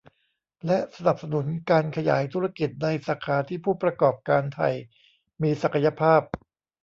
[0.65, 4.73] และสนับสนุนการขยายธุรกิจในสาขาที่ผู้ประกอบการไทย
[5.41, 6.21] มีศักยภาพ